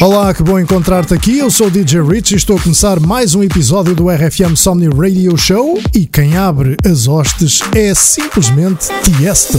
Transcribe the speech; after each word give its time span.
Olá, 0.00 0.32
que 0.32 0.44
bom 0.44 0.60
encontrar-te 0.60 1.12
aqui. 1.12 1.38
Eu 1.38 1.50
sou 1.50 1.66
o 1.66 1.70
DJ 1.70 2.00
Rich 2.00 2.32
e 2.32 2.36
estou 2.36 2.56
a 2.56 2.60
começar 2.60 3.00
mais 3.00 3.34
um 3.34 3.42
episódio 3.42 3.96
do 3.96 4.08
RFM 4.08 4.54
Somni 4.54 4.88
Radio 4.88 5.36
Show. 5.36 5.76
E 5.92 6.06
quem 6.06 6.36
abre 6.36 6.76
as 6.88 7.08
hostes 7.08 7.60
é 7.74 7.92
simplesmente 7.96 8.86
Tiesto. 9.02 9.58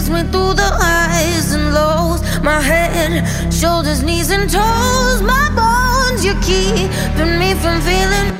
tears 0.00 0.10
me 0.10 0.30
through 0.30 0.54
the 0.54 0.62
highs 0.62 1.52
and 1.52 1.74
lows. 1.74 2.20
My 2.42 2.60
head, 2.60 3.52
shoulders, 3.52 4.02
knees, 4.02 4.30
and 4.30 4.48
toes. 4.48 5.22
My 5.22 5.48
bones, 5.54 6.24
you're 6.24 6.40
keeping 6.42 7.38
me 7.38 7.54
from 7.54 7.80
feeling. 7.82 8.39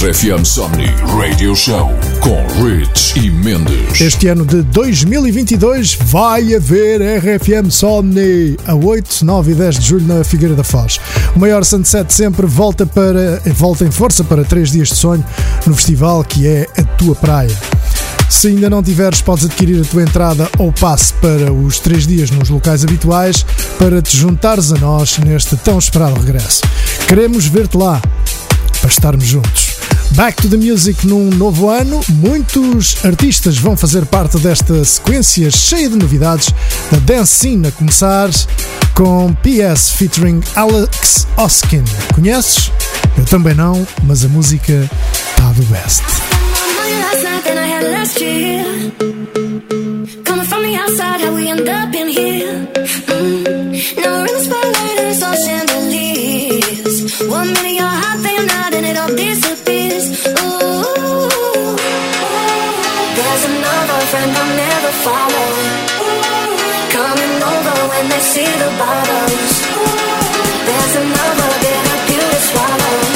RFM 0.00 0.46
Somni 0.46 0.86
Radio 1.14 1.54
Show 1.54 1.90
com 2.20 2.64
Rich 2.64 3.18
e 3.18 3.30
Mendes. 3.30 4.00
Este 4.00 4.28
ano 4.28 4.46
de 4.46 4.62
2022 4.62 5.98
vai 6.06 6.54
haver 6.54 7.02
RFM 7.18 7.68
Somni 7.70 8.56
a 8.66 8.74
8, 8.74 9.22
9 9.26 9.52
e 9.52 9.54
10 9.54 9.78
de 9.78 9.86
julho 9.86 10.06
na 10.06 10.24
Figueira 10.24 10.54
da 10.54 10.64
Foz. 10.64 10.98
O 11.36 11.38
maior 11.38 11.66
sunset 11.66 12.10
sempre 12.14 12.46
volta, 12.46 12.86
para, 12.86 13.42
volta 13.52 13.84
em 13.84 13.90
força 13.90 14.24
para 14.24 14.42
3 14.42 14.72
dias 14.72 14.88
de 14.88 14.96
sonho 14.96 15.22
no 15.66 15.74
festival 15.74 16.24
que 16.24 16.48
é 16.48 16.66
a 16.78 16.82
tua 16.82 17.14
praia. 17.14 17.54
Se 18.30 18.48
ainda 18.48 18.70
não 18.70 18.82
tiveres, 18.82 19.20
podes 19.20 19.44
adquirir 19.44 19.82
a 19.82 19.84
tua 19.84 20.02
entrada 20.02 20.48
ou 20.56 20.72
passe 20.72 21.12
para 21.12 21.52
os 21.52 21.78
3 21.78 22.06
dias 22.06 22.30
nos 22.30 22.48
locais 22.48 22.84
habituais 22.84 23.44
para 23.78 24.00
te 24.00 24.16
juntares 24.16 24.72
a 24.72 24.78
nós 24.78 25.18
neste 25.18 25.56
tão 25.58 25.78
esperado 25.78 26.18
regresso. 26.18 26.62
Queremos 27.06 27.46
ver-te 27.46 27.76
lá 27.76 28.00
para 28.80 28.88
estarmos 28.88 29.26
juntos. 29.26 29.69
Back 30.20 30.42
to 30.42 30.50
the 30.50 30.58
Music 30.58 31.06
num 31.06 31.30
novo 31.30 31.70
ano. 31.70 31.98
Muitos 32.10 32.94
artistas 33.06 33.56
vão 33.56 33.74
fazer 33.74 34.04
parte 34.04 34.36
desta 34.36 34.84
sequência 34.84 35.50
cheia 35.50 35.88
de 35.88 35.96
novidades 35.96 36.52
da 36.90 36.98
dance 36.98 37.32
scene, 37.32 37.68
a 37.68 37.72
começar 37.72 38.28
com 38.94 39.32
PS 39.36 39.92
featuring 39.92 40.42
Alex 40.54 41.26
Oskin. 41.38 41.82
Conheces? 42.14 42.70
Eu 43.16 43.24
também 43.24 43.54
não, 43.54 43.86
mas 44.02 44.22
a 44.22 44.28
música 44.28 44.90
está 45.30 45.52
do 45.52 45.62
best. 45.62 46.02
Coming 50.26 50.44
from 50.44 50.62
the 50.62 50.76
outside, 50.76 51.24
how 51.24 51.34
we 51.34 51.48
end 51.48 51.66
up 51.66 51.96
in 51.96 52.10
here. 52.10 52.68
See 68.30 68.44
the 68.44 68.70
bottles. 68.78 69.54
There's 70.66 70.94
another 71.04 71.50
bitter 71.62 71.98
pill 72.06 72.30
to 72.30 72.40
swallow. 72.48 73.09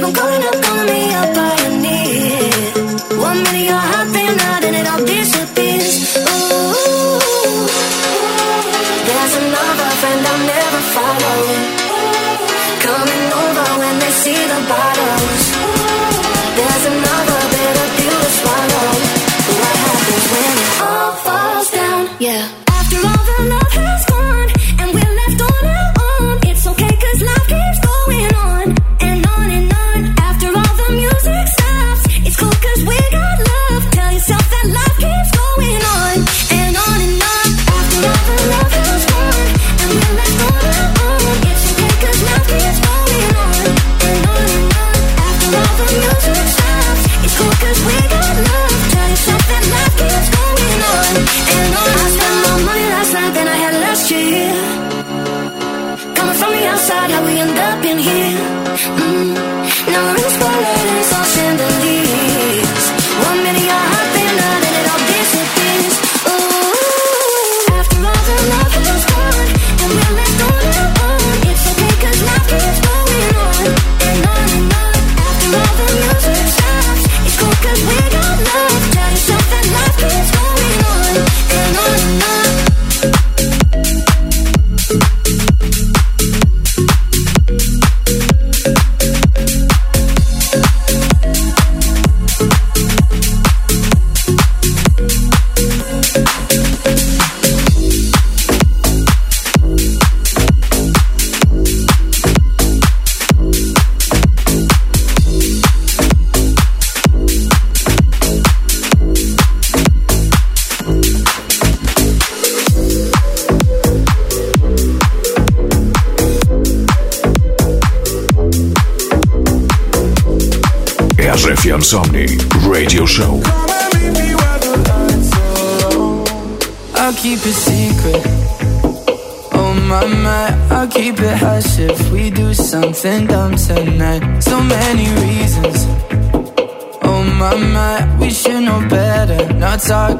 keep 0.00 0.06
on 0.06 0.12
going 0.14 0.44
up, 0.44 0.62
going 0.62 0.79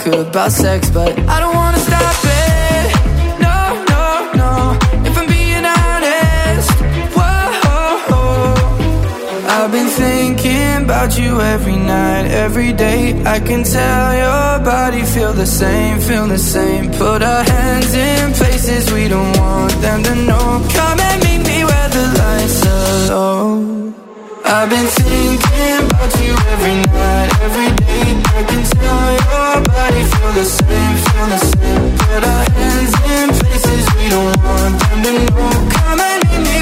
about 0.07 0.51
sex, 0.51 0.89
but 0.91 1.19
I 1.29 1.41
don't 1.41 1.55
wanna 1.55 1.79
stop 1.79 2.17
it. 2.25 2.87
No, 3.47 3.85
no, 3.93 4.05
no. 4.41 4.53
If 5.09 5.17
I'm 5.19 5.27
being 5.27 5.65
honest, 5.65 6.71
whoa, 7.17 8.55
I've 9.55 9.71
been 9.71 9.89
thinking 9.89 10.85
about 10.85 11.19
you 11.19 11.41
every 11.41 11.77
night, 11.77 12.27
every 12.31 12.73
day. 12.73 13.23
I 13.25 13.41
can 13.41 13.63
tell 13.63 14.15
your 14.15 14.65
body 14.65 15.03
feel 15.03 15.33
the 15.33 15.47
same, 15.47 16.01
feel 16.01 16.27
the 16.27 16.39
same. 16.39 16.91
Put 16.93 17.23
our 17.23 17.45
hands 17.45 17.93
in 17.95 18.33
places 18.33 18.91
we 18.93 19.07
don't 19.09 19.37
want 19.39 19.73
them 19.83 20.03
to 20.03 20.15
know. 20.15 20.67
Come 20.73 21.01
and 21.01 21.23
meet 21.25 21.43
me 21.47 21.65
where 21.65 21.89
the 21.89 22.07
lights 22.21 22.67
are 22.67 23.15
low. 23.15 23.93
I've 24.45 24.69
been 24.71 24.87
thinking 24.87 25.87
about 25.87 26.13
you 26.23 26.33
every 26.55 26.77
night, 26.91 27.31
every 27.43 27.71
day. 27.77 28.00
Can 28.49 28.65
tell 28.65 29.13
your 29.13 29.55
body 29.69 30.03
feel 30.11 30.33
the 30.33 30.45
same, 30.45 30.97
feel 31.05 31.27
the 31.35 31.41
same. 31.51 31.85
Put 31.99 32.25
our 32.25 32.45
hands 32.57 32.95
in 33.15 33.27
places 33.41 33.85
we 33.97 34.09
don't 34.09 34.37
want 34.45 34.75
them 34.81 35.03
to 35.05 35.13
know. 35.13 35.51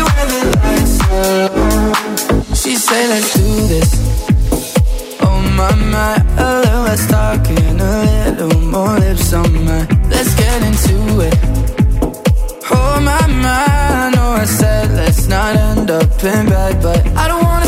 Where 0.09 0.27
the 0.33 0.41
lights 0.59 0.97
are 1.11 1.49
low. 1.55 2.55
She 2.55 2.75
say, 2.75 3.09
let's 3.09 3.33
do 3.35 3.69
this 3.69 3.91
Oh 5.21 5.41
my 5.57 5.75
mind. 5.75 6.25
A 6.39 6.61
little 6.61 7.07
talking, 7.07 7.81
a 7.81 8.33
little 8.41 8.61
more 8.61 8.99
lips 8.99 9.33
on 9.33 9.53
mine. 9.65 9.89
Let's 10.11 10.35
get 10.35 10.63
into 10.63 11.21
it. 11.29 11.37
Oh 12.71 13.01
my 13.01 13.19
I 13.21 14.11
know 14.15 14.31
I 14.33 14.45
said 14.45 14.91
let's 14.93 15.27
not 15.29 15.55
end 15.55 15.91
up 15.91 16.25
in 16.25 16.47
bed, 16.47 16.83
but 16.83 17.07
I 17.17 17.29
don't 17.29 17.45
wanna 17.45 17.68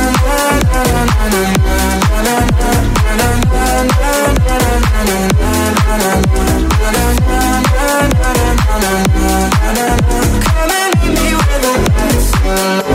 Come 10.43 10.71
and 10.71 11.01
meet 11.01 11.13
me 11.21 11.33
where 11.35 11.59
the 11.61 11.71
lights 11.93 12.31
are. 12.45 12.90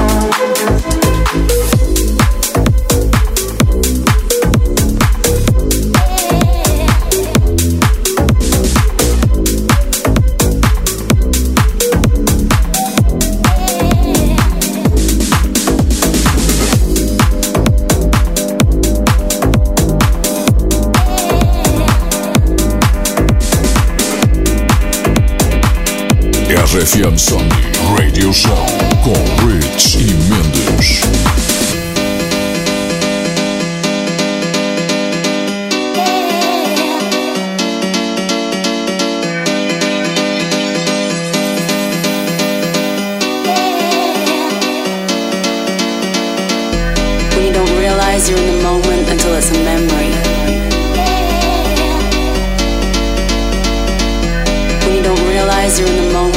RFM 26.66 27.16
Somnii 27.16 27.73
Radio 27.96 28.32
Show 28.32 28.66
com 29.04 29.46
Rich 29.46 29.99
e 30.00 30.14
Mendes. 30.28 31.00
You're 48.28 48.38
in 48.38 48.46
the 48.46 48.62
moment 48.62 49.09
until 49.09 49.35
it's 49.35 49.50
a 49.50 49.55
memory. 49.62 50.11
When 54.83 54.96
you 54.96 55.02
don't 55.02 55.29
realize 55.29 55.79
you're 55.79 55.88
in 55.88 55.96
the 56.07 56.12
moment 56.12 56.36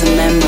it's 0.00 0.08
a 0.08 0.16
memory. 0.16 0.47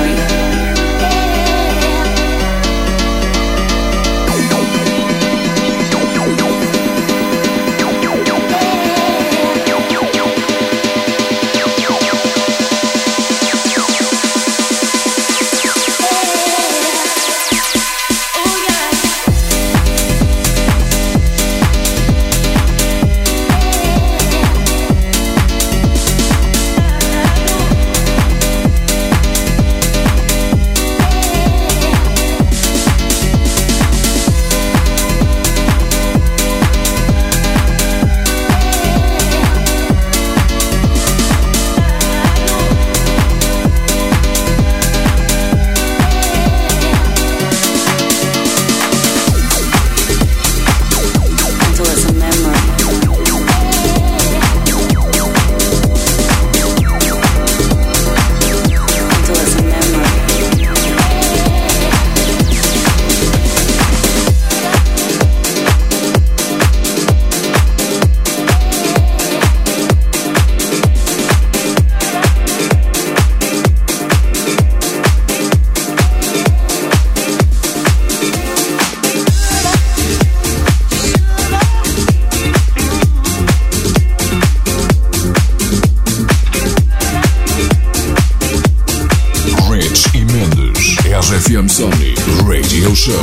Garage 91.21 91.35
FM 91.35 91.67
Sony 91.69 92.15
Radio 92.47 92.95
Show. 92.95 93.21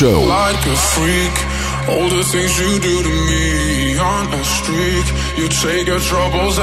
Show. 0.00 0.22
like 0.22 0.64
a 0.64 0.76
freak. 0.76 1.36
All 1.92 2.08
the 2.08 2.24
things 2.24 2.58
you 2.58 2.80
do 2.80 3.02
to 3.02 3.14
me 3.28 3.98
on 3.98 4.32
a 4.32 4.44
streak. 4.44 5.06
You 5.36 5.46
take 5.48 5.88
your 5.88 6.00
troubles 6.00 6.58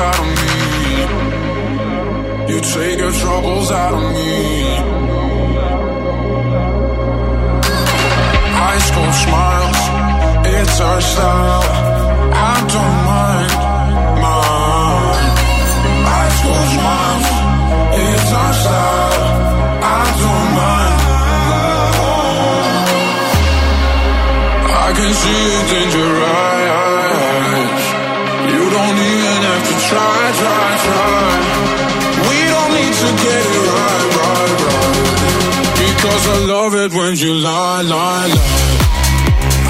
when 37.18 37.26
you 37.28 37.34
lie, 37.42 37.82
lie, 37.82 38.28
lie. 38.28 38.78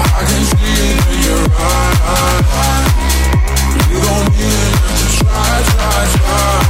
I 0.04 0.22
can 0.28 0.44
see 0.44 0.76
it 0.84 0.98
in 1.12 1.18
your 1.24 1.44
eyes. 1.56 2.88
You 3.88 3.98
don't 4.04 4.32
even 4.36 4.72
have 4.84 4.98
to 5.00 5.06
try, 5.16 5.56
try, 5.72 6.00
try. 6.12 6.60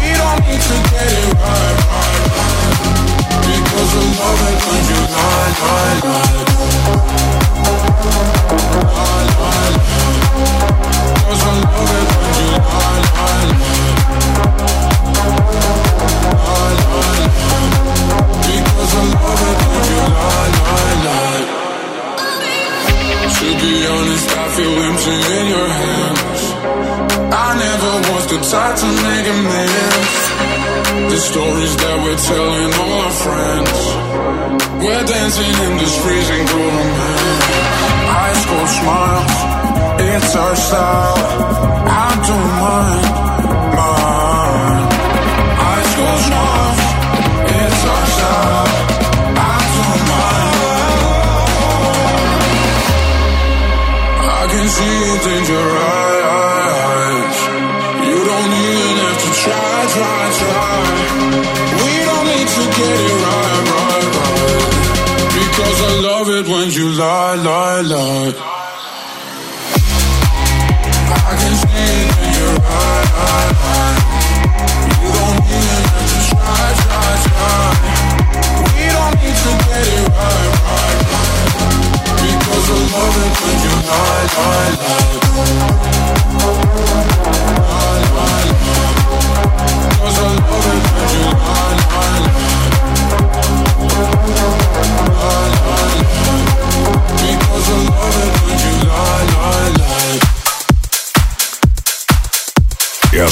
We 0.00 0.08
don't 0.16 0.40
need 0.46 0.62
to 0.62 0.76
get 0.88 1.12
it 1.12 1.36
right, 1.36 1.76
right, 1.92 2.24
right. 2.32 2.72
Because 3.44 3.92
I 3.92 4.04
love 4.20 4.42
it 4.48 4.58
when 4.64 4.82
you 4.88 5.00
lie, 5.14 5.52
lie, 5.60 6.00
lie. 6.04 6.38
Lie, 8.94 9.28
lie, 9.40 9.60
lie. 9.60 9.76
Because 11.14 11.42
I 11.44 11.60
love 11.60 11.92
it 11.98 12.08
when 12.20 12.34
you 12.40 12.56
lie, 12.72 13.00
lie. 13.14 13.52
Lie, 16.34 16.48
lie, 16.48 16.90
lie. 16.90 17.03
Because 18.84 19.00
I 19.00 19.06
love 19.16 19.42
it 19.48 19.60
when 19.64 19.84
you 19.88 20.04
lie, 20.12 20.52
lie, 20.68 20.96
lie. 21.08 21.44
To 23.32 23.48
be 23.64 23.74
honest, 23.88 24.28
I 24.28 24.46
feel 24.56 24.76
empty 24.88 25.16
in 25.38 25.44
your 25.54 25.68
hands. 25.80 26.42
I 27.32 27.48
never 27.64 27.92
was 28.12 28.24
the 28.28 28.38
type 28.44 28.76
to 28.76 28.88
make 29.08 29.26
amends. 29.36 30.20
The 31.12 31.20
stories 31.30 31.74
that 31.80 31.96
we're 32.04 32.20
telling 32.28 32.70
all 32.76 32.92
our 33.08 33.14
friends. 33.24 33.78
We're 34.84 35.06
dancing 35.08 35.54
in 35.64 35.72
this 35.80 35.94
freezing 36.04 36.44
man. 36.44 37.40
High 38.12 38.36
school 38.44 38.66
smiles, 38.68 39.34
it's 40.12 40.36
our 40.36 40.56
style. 40.56 41.24
I 41.88 42.10
don't 42.28 42.52
mind. 42.60 43.33
See. 54.74 55.04
You 58.08 58.20
don't 58.30 58.52
even 58.66 58.94
have 59.04 59.18
to 59.24 59.30
try, 59.42 59.76
try, 59.94 60.20
try. 60.40 60.76
We 61.82 61.92
don't 62.08 62.26
need 62.32 62.48
to 62.56 62.64
get 62.78 62.98
it 63.08 63.16
right, 63.24 63.62
right, 63.72 64.06
right. 64.16 64.64
Because 65.38 65.78
I 65.90 65.92
love 66.08 66.28
it 66.38 66.46
when 66.52 66.68
you 66.70 66.86
lie, 66.90 67.34
lie, 67.36 67.80
lie. 67.82 68.53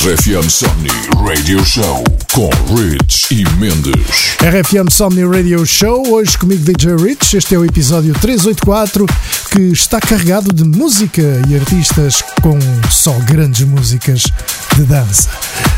RFM 0.04 0.50
Somni 0.50 0.90
Radio 1.14 1.64
Show 1.64 2.02
com 2.32 2.50
Rich 2.74 3.32
e 3.32 3.48
Mendes. 3.54 4.34
RFM 4.40 4.90
Somni 4.90 5.24
Radio 5.24 5.64
Show, 5.64 6.04
hoje 6.08 6.36
comigo 6.36 6.64
DJ 6.64 6.96
Rich. 6.96 7.36
Este 7.36 7.54
é 7.54 7.58
o 7.58 7.64
episódio 7.64 8.12
384 8.14 9.06
que 9.52 9.60
está 9.60 10.00
carregado 10.00 10.52
de 10.52 10.64
música 10.64 11.22
e 11.48 11.54
artistas 11.54 12.20
com 12.42 12.58
só 12.90 13.12
grandes 13.20 13.64
músicas 13.64 14.24
de 14.74 14.82
dança. 14.82 15.30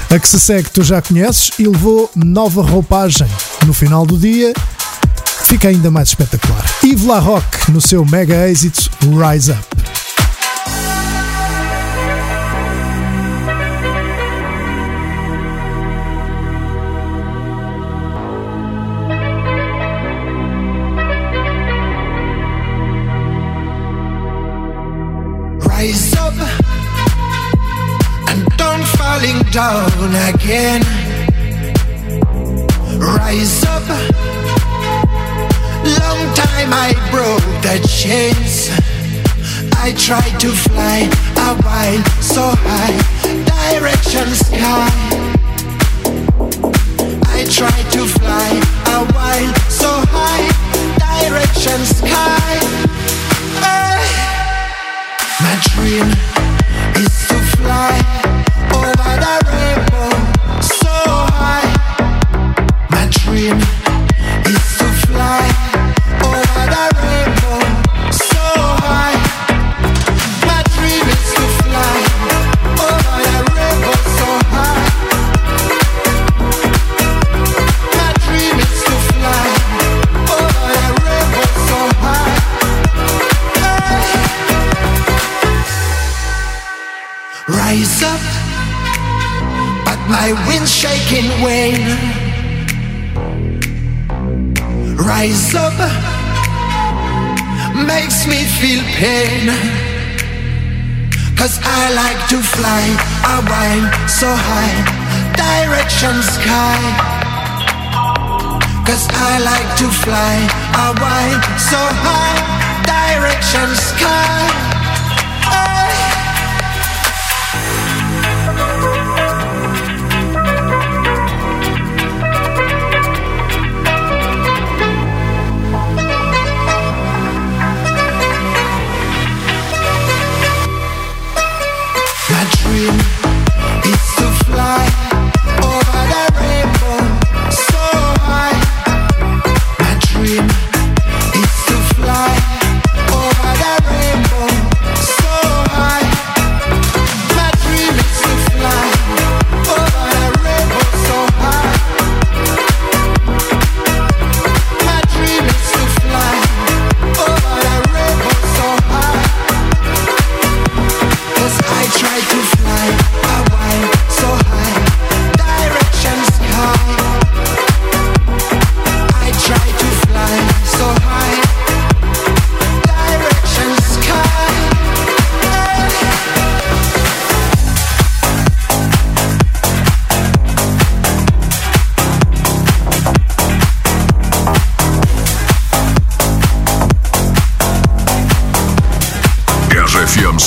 A 0.09 0.19
que 0.19 0.27
se 0.27 0.41
segue 0.41 0.71
tu 0.71 0.83
já 0.83 1.03
conheces 1.03 1.51
e 1.59 1.69
levou 1.69 2.11
nova 2.17 2.63
roupagem. 2.63 3.29
No 3.67 3.75
final 3.75 4.07
do 4.07 4.17
dia 4.17 4.55
fica 5.45 5.69
ainda 5.69 5.91
mais 5.91 6.09
espetacular. 6.09 6.65
Yves 6.83 7.05
La 7.05 7.19
Rock 7.19 7.71
no 7.71 7.81
seu 7.83 8.07
mega 8.07 8.49
êxito 8.49 8.91
Rise 9.03 9.51
Up. 9.51 10.04
Down 29.55 30.11
again. 30.35 30.83
Rise 32.99 33.63
up. 33.63 33.87
Long 36.01 36.23
time 36.35 36.71
I 36.75 36.91
broke 37.13 37.47
the 37.63 37.79
chains. 37.87 38.69
I 39.77 39.93
tried 39.97 40.41
to 40.41 40.51
fly 40.51 41.09
a 41.37 41.55
while 41.63 42.03
so 42.21 42.51
high, 42.67 42.99
direction 43.47 44.27
sky. 44.35 44.91
I 47.29 47.45
tried 47.49 47.89
to 47.93 48.09
fly 48.09 48.51
a 48.91 49.07
while 49.15 49.55
so 49.71 49.91
high, 50.11 50.51
direction 50.99 51.79
sky. 51.95 52.59
Hey. 53.63 54.03
My 55.45 55.55
dream 55.71 56.09
is 56.97 57.29
to 57.29 57.39
fly 57.57 58.24
My 63.35 63.74
feel 98.65 98.85
pain. 98.97 99.45
Cause 101.37 101.61
I 101.63 101.83
like 102.03 102.21
to 102.33 102.39
fly 102.55 102.85
a 103.35 103.39
while 103.51 103.87
so 104.09 104.31
high, 104.49 104.77
direction 105.45 106.17
sky. 106.37 106.81
Cause 108.87 109.07
I 109.29 109.33
like 109.51 109.71
to 109.81 109.89
fly 110.05 110.37
a 110.87 110.89
while 111.03 111.41
so 111.71 111.81
high, 112.05 112.41
direction 112.89 113.69
sky. 113.91 114.74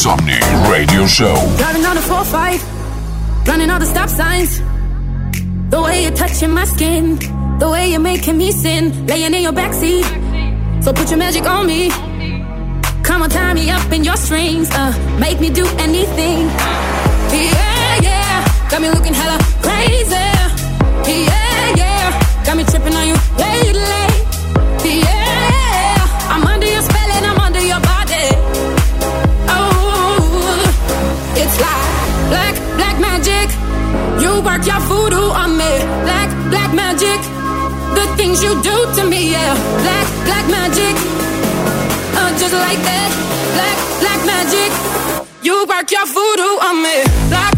Radio 0.08 1.06
show. 1.06 1.36
Driving 1.58 1.86
on 1.86 1.98
a 1.98 2.00
4-5, 2.00 3.46
running 3.46 3.70
all 3.70 3.78
the 3.78 3.86
stop 3.86 4.08
signs. 4.08 4.60
The 5.70 5.82
way 5.82 6.04
you're 6.04 6.16
touching 6.16 6.52
my 6.52 6.64
skin, 6.64 7.18
the 7.60 7.70
way 7.70 7.92
you're 7.92 8.00
making 8.00 8.38
me 8.38 8.54
sin, 8.54 9.06
laying 9.06 9.34
in 9.34 9.42
your 9.42 9.52
backseat. 9.52 10.06
So 10.82 10.94
put 10.94 11.10
your 11.10 11.20
magic 11.20 11.46
on 11.46 11.68
me. 11.68 11.90
Come 13.04 13.22
on, 13.22 13.30
tie 13.30 13.54
me 13.54 13.70
up 13.70 13.92
in 13.92 14.06
your 14.06 14.16
strings, 14.16 14.70
uh, 14.72 14.94
make 15.20 15.42
me 15.42 15.50
do 15.50 15.66
anything. 15.78 16.48
Yeah, 17.36 18.00
yeah, 18.02 18.70
got 18.70 18.82
me 18.82 18.90
looking 18.90 19.14
hella 19.14 19.38
crazy. 19.62 20.16
Yeah, 21.12 21.76
yeah, 21.76 22.46
got 22.46 22.56
me 22.56 22.64
tripping 22.64 22.96
on 22.96 23.08
you 23.08 23.16
lately. 23.38 24.17
Work 34.58 34.66
your 34.66 34.80
voodoo 34.82 35.30
on 35.32 35.58
me. 35.58 35.72
Black, 36.06 36.30
black 36.50 36.74
magic. 36.74 37.20
The 37.98 38.06
things 38.18 38.44
you 38.44 38.54
do 38.62 38.76
to 38.96 39.04
me, 39.10 39.32
yeah. 39.32 39.54
Black, 39.84 40.08
black 40.26 40.46
magic. 40.50 40.96
Uh, 42.18 42.32
just 42.40 42.54
like 42.54 42.80
that. 42.90 43.10
Black, 43.56 43.78
black 44.02 44.22
magic. 44.26 44.70
You 45.44 45.66
work 45.68 45.92
your 45.92 46.06
voodoo 46.06 46.54
on 46.68 46.82
me. 46.82 47.04
Black, 47.30 47.57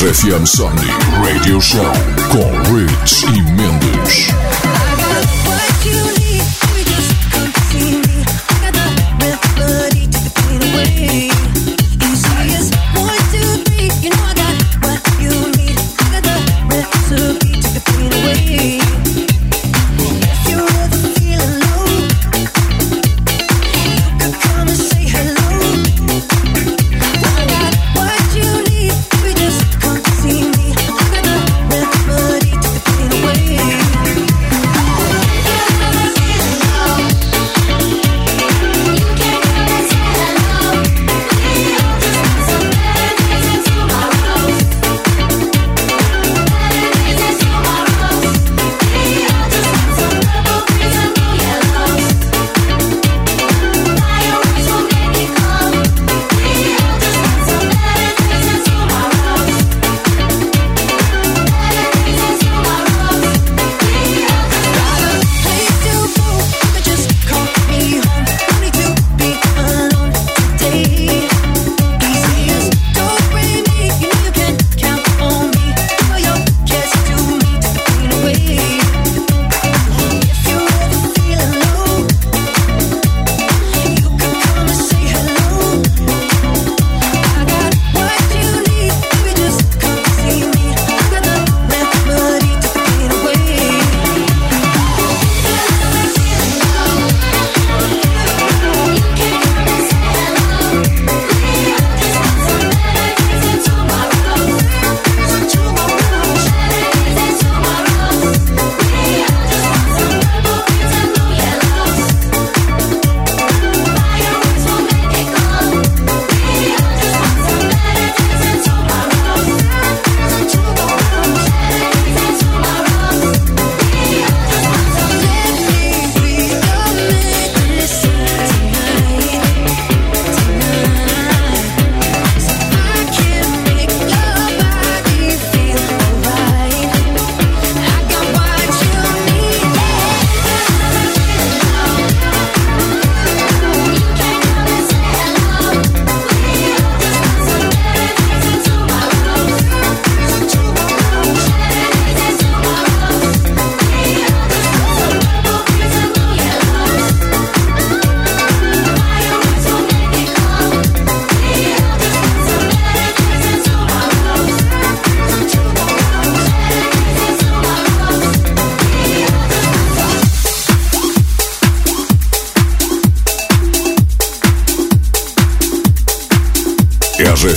RFM 0.00 0.46
Somnii 0.46 0.92
Radio 1.24 1.60
Show 1.60 1.82
com 2.30 2.72
Rich 2.72 3.24
e 3.24 3.42
Mendes. 3.42 3.87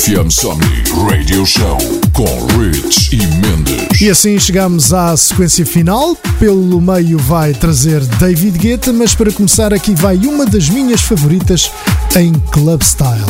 RFM 0.02 0.32
Somni 0.32 0.84
Radio 1.08 1.46
Show 1.46 1.78
com 2.14 2.26
Rich 2.58 3.16
e 3.16 3.18
Mendes. 3.38 4.02
E 4.02 4.10
assim 4.10 4.40
chegamos 4.40 4.92
à 4.92 5.16
sequência 5.16 5.64
final. 5.64 6.16
Pelo 6.40 6.82
meio 6.82 7.20
vai 7.20 7.54
trazer 7.54 8.04
David 8.18 8.58
Guetta, 8.58 8.92
mas 8.92 9.14
para 9.14 9.32
começar 9.32 9.72
aqui 9.72 9.94
vai 9.94 10.18
uma 10.18 10.44
das 10.48 10.70
minhas 10.70 11.02
favoritas 11.02 11.72
em 12.16 12.34
club 12.52 12.82
style. 12.82 13.24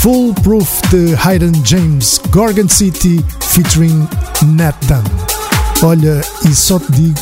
Full 0.00 0.32
Proof 0.42 0.80
de 0.88 1.14
Hayden 1.22 1.52
James, 1.62 2.18
Gorgon 2.30 2.68
City 2.68 3.22
featuring 3.50 4.08
Nat 4.54 4.74
Dunn. 4.86 5.04
Olha, 5.82 6.22
e 6.48 6.54
só 6.54 6.78
te 6.78 6.92
digo, 6.92 7.20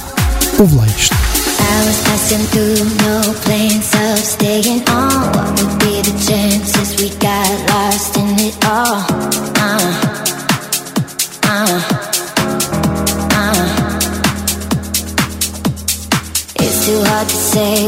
ouve 0.61 0.77
lá 0.77 0.87
isto. 0.87 1.17
I 1.59 1.87
was 1.87 2.01
passing 2.05 2.47
through, 2.53 2.85
no 3.03 3.35
plans 3.41 3.93
of 3.95 4.25
staying 4.25 4.85
on. 4.89 5.11
What 5.35 5.61
would 5.61 5.79
be 5.81 6.01
the 6.03 6.17
chances 6.25 6.74
say 17.55 17.87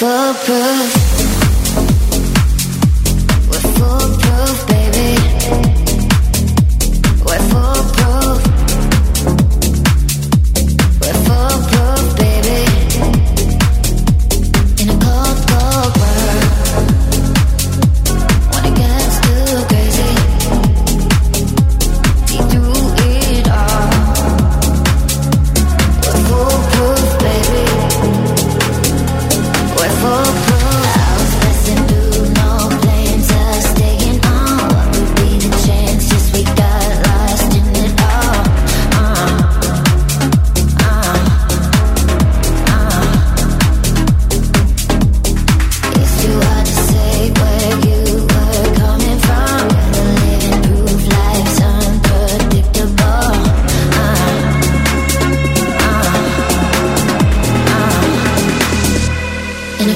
We're 0.00 0.32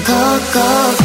go, 0.04 0.40
go. 0.52 1.03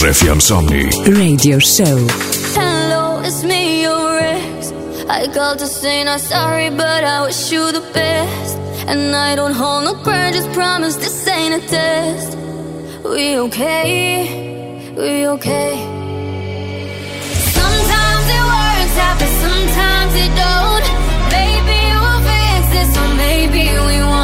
RFM 0.00 0.40
Somnii. 0.40 0.88
Radio 1.14 1.58
Show. 1.58 1.98
Hello, 2.56 3.20
it's 3.22 3.44
me, 3.44 3.82
your 3.82 4.18
ex. 4.18 4.72
I 5.10 5.28
called 5.34 5.58
to 5.58 5.66
say 5.66 6.04
not 6.04 6.20
sorry, 6.20 6.70
but 6.70 7.04
I 7.04 7.20
wish 7.26 7.52
you 7.52 7.70
the 7.70 7.84
best. 7.92 8.56
And 8.88 9.14
I 9.14 9.36
don't 9.36 9.52
hold 9.52 9.84
no 9.84 9.92
grudges, 10.02 10.46
promise 10.54 10.96
this 10.96 11.28
ain't 11.28 11.54
a 11.62 11.66
test. 11.68 12.34
We 13.04 13.36
okay, 13.46 14.94
we 14.96 15.26
okay. 15.34 15.72
Sometimes 17.58 18.26
it 18.36 18.44
works 18.56 18.96
out, 19.04 19.16
but 19.20 19.32
sometimes 19.44 20.12
it 20.24 20.32
don't. 20.44 20.86
Maybe 21.36 21.78
we'll 22.00 22.22
fix 22.30 22.62
this, 22.74 22.90
or 22.96 23.08
maybe 23.16 23.64
we 23.88 23.98
won't. 24.08 24.19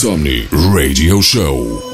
Insomni 0.00 0.48
Radio 0.50 1.20
Show. 1.20 1.89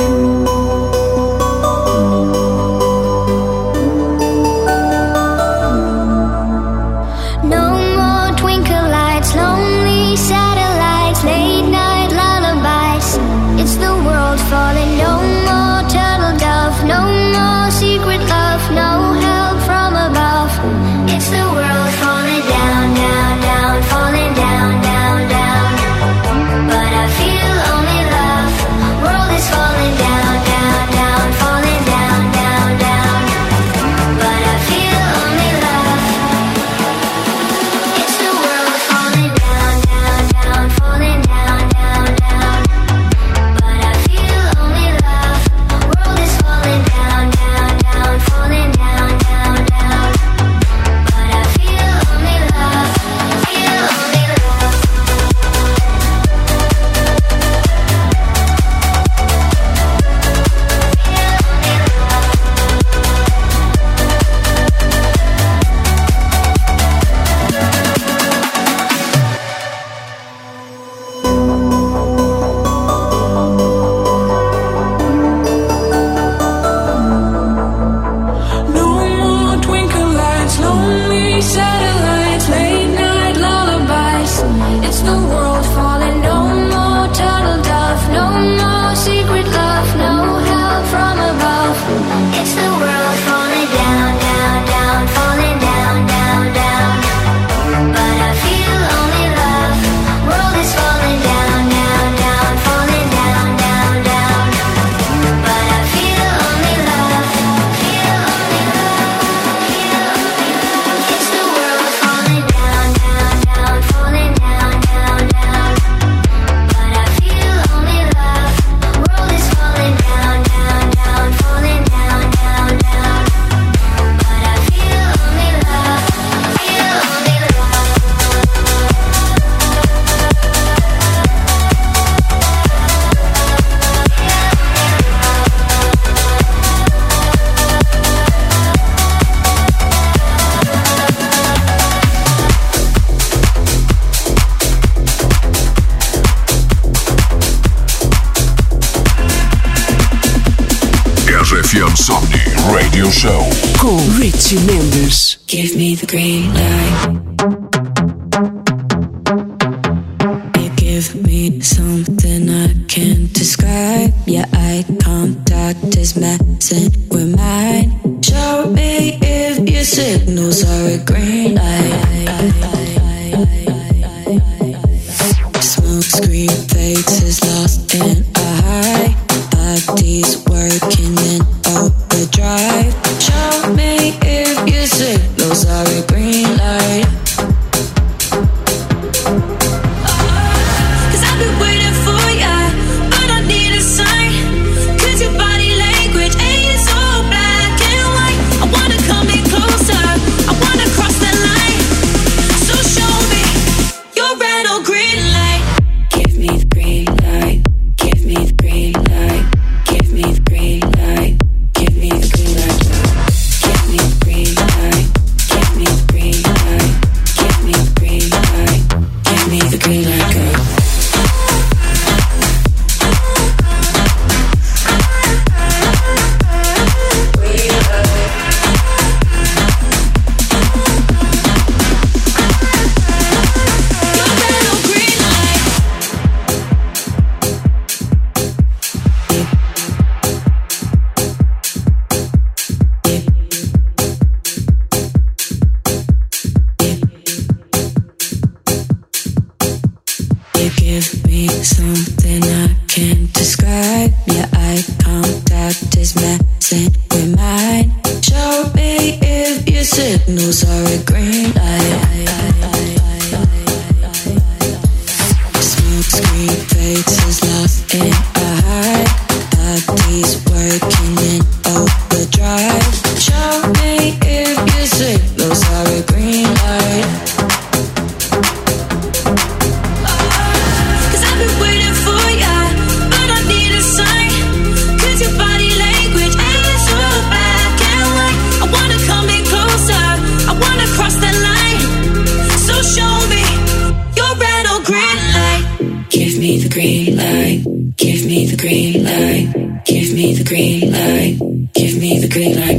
Give 301.87 302.01
me 302.01 302.19
the 302.19 302.29
green 302.29 302.57
light, 302.57 302.76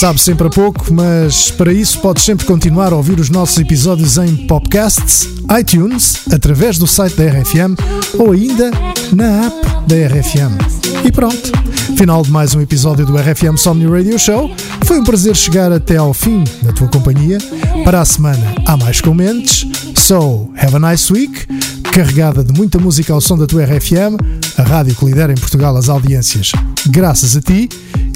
Sabe 0.00 0.18
sempre 0.18 0.46
a 0.46 0.50
pouco, 0.50 0.94
mas 0.94 1.50
para 1.50 1.74
isso 1.74 2.00
podes 2.00 2.24
sempre 2.24 2.46
continuar 2.46 2.90
a 2.90 2.96
ouvir 2.96 3.20
os 3.20 3.28
nossos 3.28 3.58
episódios 3.58 4.16
em 4.16 4.34
podcasts, 4.46 5.28
iTunes, 5.60 6.22
através 6.32 6.78
do 6.78 6.86
site 6.86 7.16
da 7.16 7.24
RFM 7.24 7.76
ou 8.18 8.32
ainda 8.32 8.70
na 9.12 9.44
app 9.44 9.56
da 9.86 9.96
RFM. 10.06 11.04
E 11.04 11.12
pronto, 11.12 11.52
final 11.98 12.22
de 12.22 12.30
mais 12.30 12.54
um 12.54 12.62
episódio 12.62 13.04
do 13.04 13.14
RFM 13.14 13.58
Somni 13.58 13.86
Radio 13.86 14.18
Show. 14.18 14.50
Foi 14.86 14.98
um 14.98 15.04
prazer 15.04 15.36
chegar 15.36 15.70
até 15.70 15.98
ao 15.98 16.14
fim 16.14 16.44
da 16.62 16.72
tua 16.72 16.88
companhia. 16.88 17.36
Para 17.84 18.00
a 18.00 18.04
semana 18.06 18.54
há 18.66 18.78
mais 18.78 19.02
comentários. 19.02 19.66
So, 19.96 20.50
have 20.56 20.74
a 20.74 20.78
nice 20.78 21.12
week, 21.12 21.46
carregada 21.92 22.42
de 22.42 22.54
muita 22.54 22.78
música 22.78 23.12
ao 23.12 23.20
som 23.20 23.36
da 23.36 23.46
tua 23.46 23.66
RFM, 23.66 24.16
a 24.56 24.62
rádio 24.62 24.94
que 24.94 25.04
lidera 25.04 25.30
em 25.30 25.36
Portugal 25.36 25.76
as 25.76 25.90
audiências, 25.90 26.52
graças 26.86 27.36
a 27.36 27.42
ti. 27.42 27.68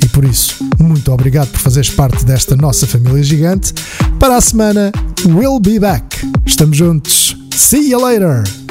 E 0.03 0.09
por 0.09 0.24
isso, 0.24 0.63
muito 0.79 1.12
obrigado 1.12 1.49
por 1.51 1.61
fazeres 1.61 1.91
parte 1.91 2.25
desta 2.25 2.57
nossa 2.57 2.87
família 2.87 3.22
gigante. 3.22 3.72
Para 4.18 4.37
a 4.37 4.41
semana, 4.41 4.93
we'll 5.27 5.61
be 5.61 5.79
back. 5.79 6.27
Estamos 6.47 6.77
juntos. 6.77 7.37
See 7.53 7.91
you 7.91 8.01
later. 8.05 8.63